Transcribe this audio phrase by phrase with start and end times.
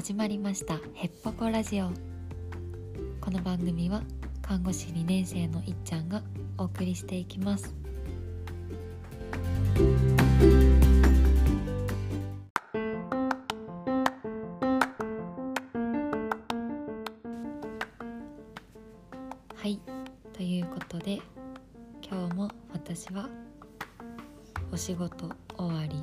[0.00, 1.90] 始まりましたヘッポコラジオ。
[3.20, 4.00] この番組は
[4.40, 6.22] 看護師2年生のいっちゃんが
[6.56, 7.74] お送りしていきます。
[19.54, 19.78] はい
[20.32, 21.20] ということで
[22.00, 23.28] 今日も私は
[24.72, 25.28] お仕事
[25.58, 26.02] 終わり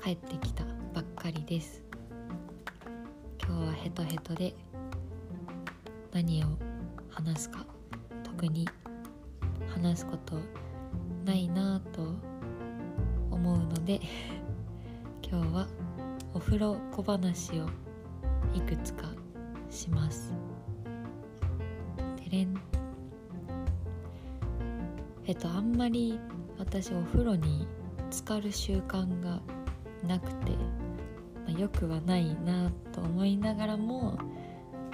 [0.00, 0.62] 帰ってきた
[0.94, 1.85] ばっかりです。
[3.82, 4.54] ヘトヘトで
[6.12, 6.48] 何を
[7.10, 7.64] 話すか
[8.24, 8.68] 特に
[9.68, 10.38] 話すこと
[11.24, 12.14] ないなぁと
[13.30, 14.00] 思うので
[15.22, 15.66] 今日は
[16.34, 17.66] お風呂小話を
[18.54, 19.08] いくつか
[19.70, 20.32] します。
[22.16, 22.54] てれん。
[25.26, 26.18] えっとあんまり
[26.58, 27.66] 私お風呂に
[28.10, 29.40] 浸かる習慣が
[30.06, 30.52] なくて、
[31.56, 34.18] まあ、よくはないなと思いながらも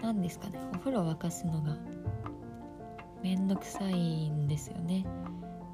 [0.00, 1.76] 何ですかねお風呂沸かすのが
[3.22, 5.06] めんどくさいんですよね。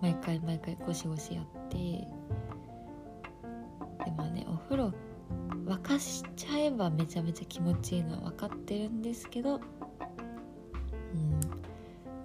[0.02, 1.76] 毎回毎回ゴシゴシやって。
[4.04, 4.92] でもねお風呂
[5.66, 9.62] 沸かしちゃえばめちゃめちゃ気持ちいいのは分かってるんですけどうん。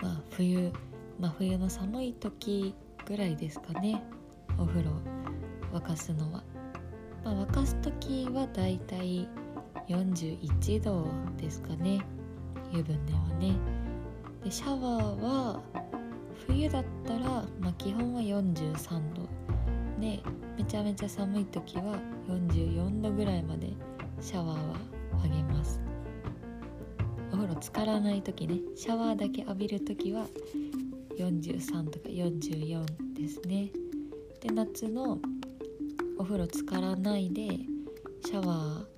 [0.02, 0.72] まあ冬
[1.20, 4.04] 真冬の寒い時ぐらいですかね
[4.58, 4.92] お風呂
[5.74, 6.44] 沸かすのは、
[7.24, 9.28] まあ、沸かす時はだいたい
[9.88, 11.08] 41度
[11.38, 12.06] ですかね。
[12.72, 13.56] 湯船はね。
[14.44, 15.62] でシャワーは
[16.48, 19.28] 冬だったら、まあ、基本は43度。
[20.00, 20.20] で
[20.58, 23.70] めちゃめちゃ寒い時は44度ぐらいまで
[24.20, 24.76] シャワーは
[25.24, 25.80] 上げます。
[27.32, 28.60] お風呂浸からない時ね。
[28.76, 30.26] シャワーだけ浴びる時は
[31.18, 33.72] 43とか44ですね。
[34.42, 35.20] で夏の
[36.18, 37.48] お風呂浸からないで
[38.26, 38.94] シャワー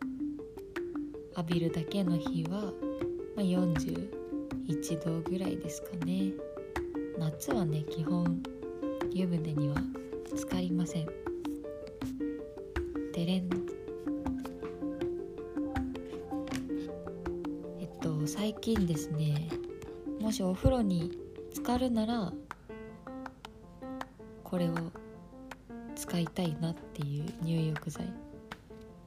[1.38, 2.74] 浴びるだけの日は、
[3.36, 6.32] まあ、41度ぐらいですかね。
[7.18, 8.42] 夏はね基本
[9.12, 9.76] 湯船には
[10.36, 11.06] 浸かりません。
[13.14, 13.50] でれん
[17.80, 19.48] えっと最近ですね
[20.20, 21.12] もしお風呂に
[21.54, 22.34] 浸かるなら
[24.44, 24.74] これを
[26.08, 28.14] 使いたいなっていう入浴剤。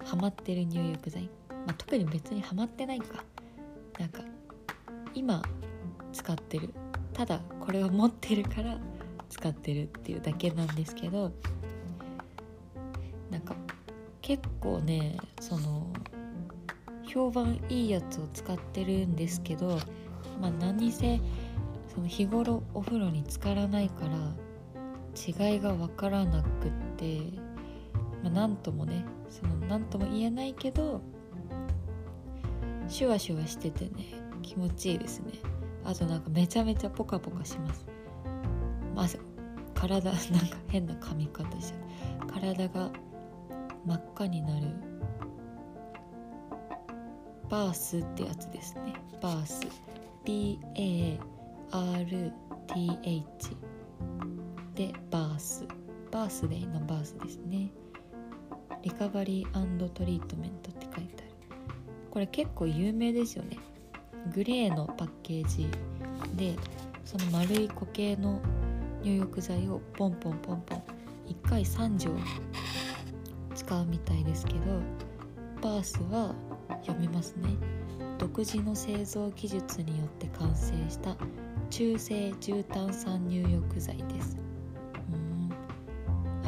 [0.05, 3.23] ハマってる入浴剤、まあ、特に別にハマってないか。
[3.99, 4.23] なんか
[5.15, 5.43] 今
[6.13, 6.75] 使ってる。
[7.13, 8.79] ただこれを持ってるから
[9.29, 11.33] 使ってるっていうだけなんですけど。
[13.31, 13.55] なんか
[14.23, 15.87] 結構ねその
[17.07, 19.79] 評判いいやつを使ってるんですけど。
[20.41, 21.21] まあ何せ
[21.93, 24.17] その日頃お風呂に浸からないから
[25.27, 27.19] 違いが分からなくって、
[28.23, 31.01] まあ、何ともねその何とも言えないけど
[32.89, 35.33] シュワシュワしててね気持ちいいですね。
[35.85, 37.87] あとなんかめちゃめちゃポカポカします。
[38.95, 39.07] まあ
[39.75, 41.79] 体 なんか変な髪型して
[42.27, 42.91] 体が
[43.85, 44.67] 真っ赤になる。
[47.49, 48.95] バースってやつですね。
[49.21, 49.61] バース。
[50.25, 51.19] BA
[51.71, 53.68] RTH
[54.79, 55.67] でバース。
[56.13, 57.73] バースデーのバースですね。
[58.85, 61.59] リカバリートリートメントって書いてある。
[62.13, 63.59] これ結構有名ですよね。
[64.33, 65.69] グレーのパッケージ
[66.37, 66.55] で
[67.05, 68.41] その丸い固形の
[69.03, 70.83] 入浴剤をポンポンポンポン
[71.27, 72.11] 1回3錠
[73.57, 74.61] 使うみたいですけど
[75.61, 76.37] バースは
[76.83, 77.49] 読みますね。
[78.19, 81.17] 独自の製造技術によって完成した
[81.69, 84.48] 中性重炭酸入浴剤です。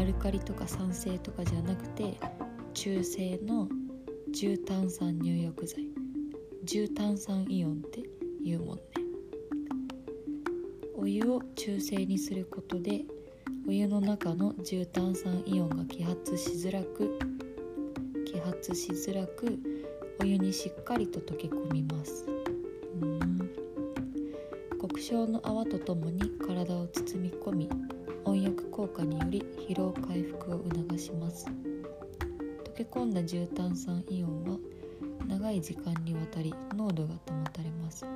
[0.01, 2.19] アルカリとか酸性とかじゃなくて
[2.73, 3.69] 中性の
[4.33, 5.89] 重炭酸入浴剤。
[6.65, 8.01] 重炭酸イオンって
[8.43, 8.83] いうもんね。
[10.97, 13.03] お湯を中性にすることで
[13.69, 17.19] お湯の中の重炭酸イオンが揮発しづらく
[18.27, 19.59] 揮発しづらく
[20.23, 22.25] お湯にしっかりと溶け込みます。
[23.03, 23.51] うん。
[24.81, 27.80] 極小の泡とともに体を包み込み
[28.31, 31.47] 温浴効果により疲労回復を促します。
[31.47, 34.57] 溶け込んだ重炭酸イオンは
[35.27, 37.21] 長い時間にわたり濃度が保
[37.53, 38.07] たれます。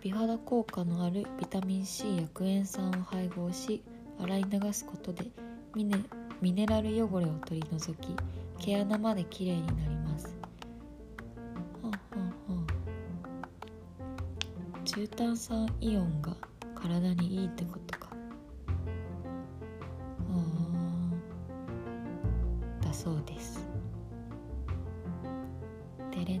[0.00, 3.82] 美肌効果のあるビタミン C やクエン酸を配合し
[4.20, 5.24] 洗い流すことで
[5.74, 5.96] ミネ
[6.40, 8.14] ミネラル汚れを取り除き
[8.58, 10.36] 毛穴まできれいになります。
[11.82, 11.96] はあは
[12.48, 12.64] あは
[13.98, 14.80] あ。
[14.84, 16.36] 重炭酸イオンが
[16.82, 18.08] 体にいいってことか。
[20.30, 21.14] あ
[22.84, 23.68] だそうです。
[26.10, 26.40] でれん。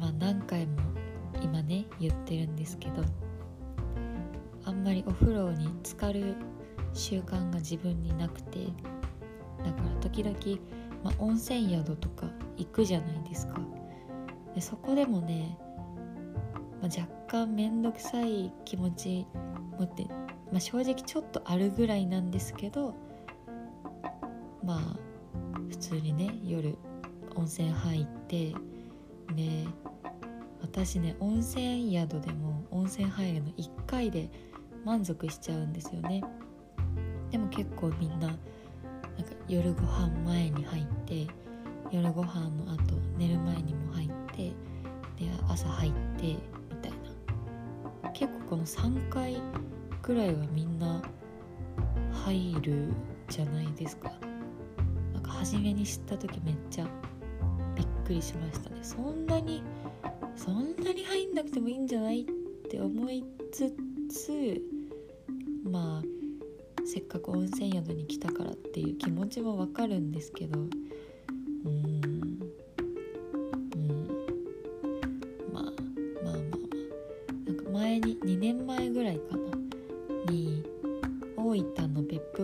[0.00, 0.72] まあ何回も
[1.42, 3.02] 今ね言ってるんですけど
[4.64, 6.36] あんまりお風呂に浸かる
[6.92, 8.66] 習慣が自分になくて
[9.64, 10.36] だから時々、
[11.02, 13.58] まあ、温泉宿とか行くじゃないですか。
[14.54, 15.58] でそこでもね
[16.82, 19.26] まあ、若干面倒くさい気持ち
[19.78, 20.04] 持って、
[20.50, 22.94] まあ、正直ちょっとあるぐらいなんですけど
[24.64, 24.80] まあ
[25.70, 26.76] 普通にね夜
[27.36, 28.52] 温泉入って
[29.34, 29.64] で
[30.60, 34.28] 私ね温泉宿でも温泉入るの1回で
[34.84, 36.22] 満足しちゃうんですよね。
[37.30, 38.40] でも結構みんななんか
[39.48, 41.26] 夜ご飯前に入って
[41.90, 44.52] 夜ご飯の後寝る前にも入って
[45.16, 46.36] で朝入って
[48.52, 49.40] この3回
[50.02, 51.00] ぐらいはみんな
[52.12, 52.92] 入る
[53.30, 54.12] じゃないですか。
[55.14, 56.86] なんか初めに知った時めっちゃ
[57.74, 58.76] びっくりしましたね。
[58.82, 59.62] そんなに
[60.36, 62.24] そんなに入んなくてもいいんじゃないっ
[62.70, 63.74] て思いつ
[64.10, 64.60] つ
[65.64, 70.60] まあせっかく温泉宿に来たからっていう気持ちもわかるんですけど。
[70.60, 72.11] うん。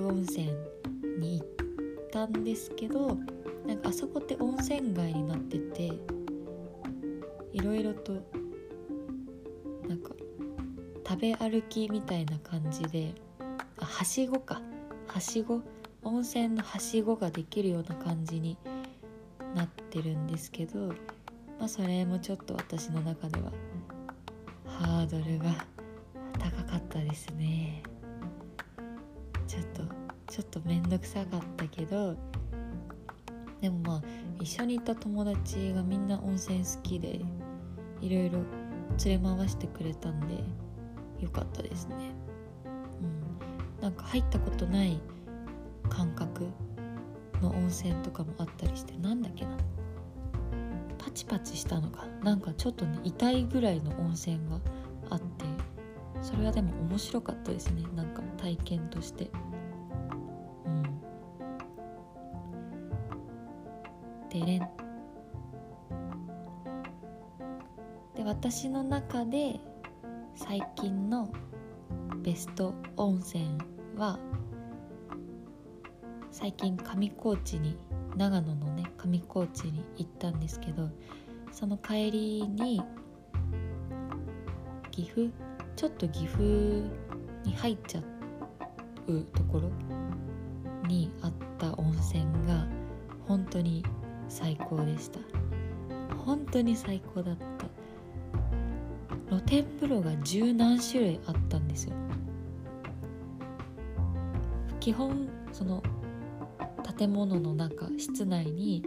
[0.09, 0.49] 温泉
[1.19, 1.49] に行っ
[2.11, 3.17] たんですけど
[3.67, 5.93] なんかあそこって温泉街になってて
[7.53, 8.13] いろいろと
[9.87, 10.11] なんか
[11.07, 13.15] 食べ歩きみたいな感じで
[13.81, 14.61] あはしごか。
[15.07, 15.63] はしご。
[16.03, 18.57] 温泉のはしごができるような感じに
[19.55, 20.89] なってるんですけど、
[21.59, 23.53] まあ、それもちょっと私の中では
[24.65, 25.67] ハードルが
[26.39, 27.83] 高かったですね。
[29.47, 29.98] ちょっと
[30.29, 32.17] ちょっと面倒くさかったけど
[33.61, 34.03] でもまあ
[34.41, 37.21] 一緒にいた友達がみんな温泉好きで
[38.01, 38.39] いろいろ
[39.05, 40.45] 連れ回してくれたんで
[41.21, 41.97] よかったですね。
[43.03, 43.83] うん。
[43.83, 45.01] なんか入ったことない
[45.89, 46.47] 感覚
[47.43, 49.57] の温泉とかもあったりしてなんだっけな。
[50.99, 52.07] パチパチしたのか。
[52.23, 54.61] なんかちょっとね痛いぐらいの温泉が
[55.11, 55.45] あって
[56.23, 57.83] それはでも面白かったですね。
[57.97, 59.31] なんか体験として。
[64.31, 64.61] でれん。
[68.15, 69.61] で私の中で
[70.35, 71.31] 最近の
[72.23, 73.47] ベスト温泉
[73.97, 74.19] は
[76.31, 77.79] 最近上高地に
[78.17, 80.91] 長野のね上高地に行ったんですけど
[81.53, 82.83] その帰りに
[84.91, 85.29] 岐阜
[85.77, 86.43] ちょっと岐阜
[87.45, 88.01] に入っちゃ
[89.07, 89.71] うところ
[90.89, 92.67] にあった温泉が
[93.27, 93.85] 本当に
[94.29, 95.21] 最高でした。
[96.17, 97.67] 本当に最高だった。
[99.29, 101.93] 露天風呂が十何種類あったんですよ。
[104.81, 105.83] 基本その
[106.97, 108.85] 建物の中室内に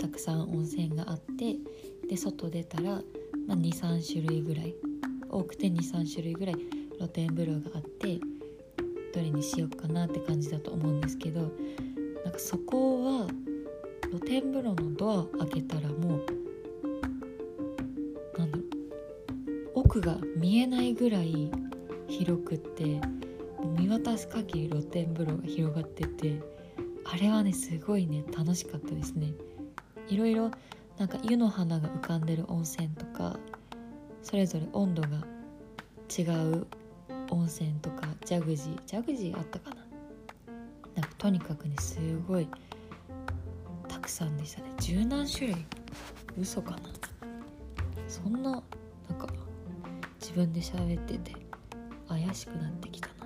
[0.00, 1.56] たくさん温泉があって
[2.08, 3.02] で外出たら、
[3.46, 4.74] まあ、23種類ぐらい。
[5.32, 6.56] 多くて23種類ぐらい
[6.98, 8.20] 露天風呂があって
[9.14, 11.50] どれにしようかなって感じだと思うんですけど
[12.22, 13.28] なんかそこは
[14.12, 16.26] 露天風呂のドア開けたらもう
[18.38, 18.66] なんだろう
[19.74, 21.50] 奥が見えないぐらい
[22.08, 23.00] 広くって
[23.78, 26.42] 見渡す限り露天風呂が広がってて
[27.06, 29.32] あれはねすごいね楽しかったですね。
[30.08, 30.50] いろいろ
[30.98, 33.38] なんか湯の花が浮かんでる温泉とか
[34.22, 35.08] それぞれ温度が
[36.14, 36.66] 違う
[37.30, 39.76] 温泉とかジャグジージャグジーあったかな。
[40.96, 42.46] なんかとにかくねすごい
[44.02, 44.68] くさんでしたね。
[44.80, 45.56] 十何種類。
[46.38, 46.78] 嘘かな。
[48.08, 48.62] そんななん
[49.18, 49.28] か
[50.20, 51.32] 自分で喋ってて
[52.08, 53.21] 怪しくなってきたな。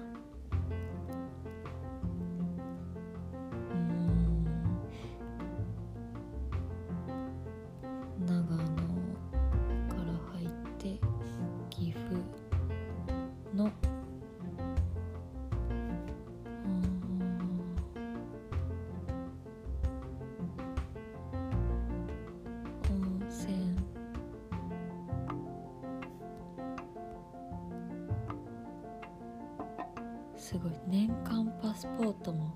[30.46, 32.54] すごい年間パスポートも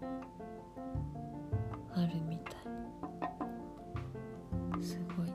[1.92, 2.54] あるみたい。
[4.80, 5.32] すごいね。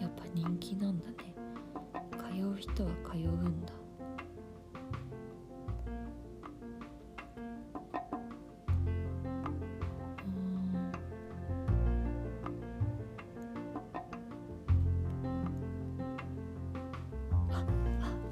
[0.00, 1.34] やっぱ人気なんだね。
[2.16, 3.72] 通う人は通うんだ。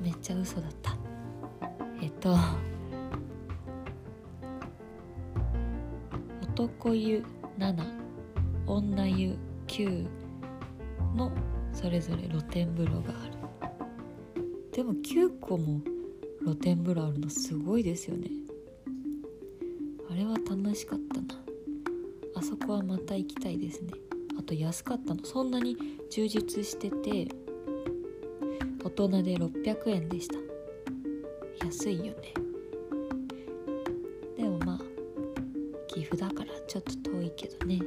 [0.03, 0.13] うん。
[0.23, 1.00] ちゃ嘘だった。
[2.21, 2.37] と。
[6.43, 7.25] 男湯
[7.59, 7.75] 7
[8.67, 9.37] 女湯
[9.67, 10.07] 9
[11.17, 11.33] の
[11.73, 13.33] それぞれ露天風呂がある。
[14.73, 15.81] でも9個も
[16.43, 18.29] 露天風呂あるのすごいですよね。
[20.11, 21.41] あれは楽しかったな。
[22.35, 23.93] あそこはまた行きたいですね。
[24.39, 25.25] あと安かったの。
[25.25, 25.77] そんなに
[26.11, 27.29] 充実してて
[28.85, 30.50] 大人で600円でした。
[31.65, 32.35] 安いよね。
[34.37, 34.79] でもまあ
[35.89, 37.81] 岐阜だからちょっと遠いけどね。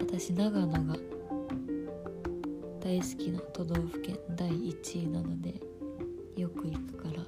[0.00, 0.96] 私長野が
[2.80, 5.54] 大好きな都道府県第1位なので
[6.36, 7.24] よく行くから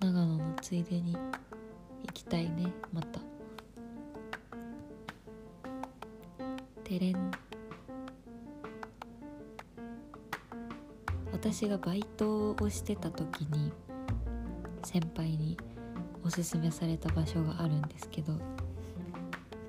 [0.00, 3.20] 長野のついでに行きたいねまた。
[6.84, 7.30] てれん
[11.42, 13.72] 私がバイトをしてた時に
[14.84, 15.58] 先輩に
[16.24, 18.34] おすすめされた場所があるんですけど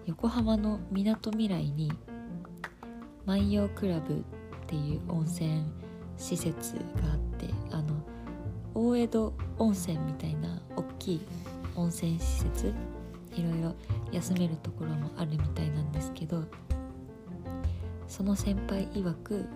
[0.06, 1.92] 横浜のみなとみらいに
[3.26, 4.24] 万葉クラブっ
[4.68, 5.66] ていう温泉
[6.16, 7.96] 施設があってあの
[8.76, 11.22] 大江戸温泉みたいな大きい
[11.76, 12.72] 温泉施設
[13.36, 13.74] いろいろ
[14.12, 16.44] 休めるところもあるみたいなんですけど
[18.08, 19.48] その先輩曰く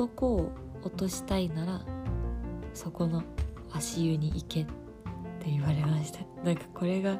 [0.00, 0.52] 男を
[0.82, 1.80] 落としたいなら
[2.72, 3.22] そこの
[3.70, 6.20] 足湯に行けって言われました。
[6.42, 7.18] なんかこれが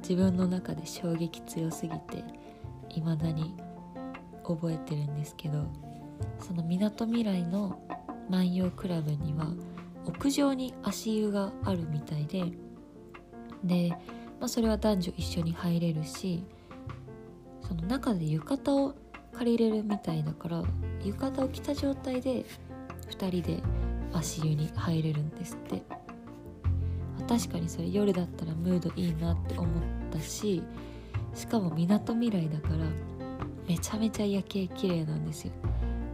[0.00, 2.22] 自分の中で衝撃強すぎて
[2.88, 3.56] 未だに
[4.46, 5.66] 覚えてるんですけど
[6.38, 7.80] そのみなとみらいの
[8.30, 9.48] 万葉クラブには
[10.06, 12.44] 屋上に足湯があるみたいで
[13.64, 13.90] で、
[14.38, 16.44] まあ、それは男女一緒に入れるし
[17.62, 18.94] その中で浴衣を
[19.32, 20.62] 借りれるみたいだから
[21.04, 22.44] 浴衣を着た状態で
[23.10, 23.62] 2人で
[24.12, 25.82] 足湯に入れるんですって。
[27.28, 30.62] 確かにそれ夜だったらムードいいなって思ったし
[31.34, 32.76] しかもみなとみらいだから
[33.68, 35.52] めちゃめちゃ夜景綺麗なんですよ。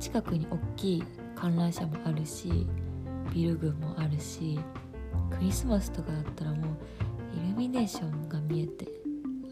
[0.00, 1.04] 近くに大きい
[1.36, 2.66] 観覧車もあるし
[3.32, 4.58] ビル群もあるし
[5.30, 6.76] クリスマスとかだったらもう
[7.32, 8.88] イルミネーションが見えて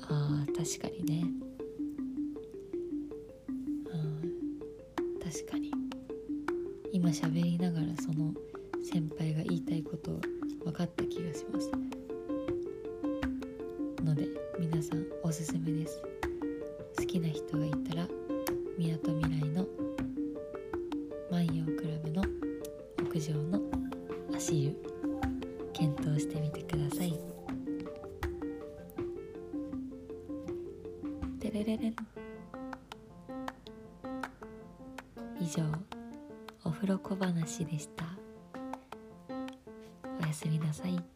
[0.09, 1.52] あー確かにね。
[6.95, 8.35] 今喋りながらその
[8.85, 10.21] 先輩が言いたいこと
[10.63, 11.71] 分かった気がします。
[14.05, 16.03] ので皆さんおすすめです。
[16.99, 18.07] 好きな人がいたら
[18.77, 19.67] みなとみらいの
[21.31, 22.23] 万葉クラブの
[22.99, 23.59] 屋上の
[24.37, 24.77] 足湯
[25.73, 26.82] 検討してみてください。
[37.03, 38.05] 小話でした。
[40.23, 41.12] おやすみなさい。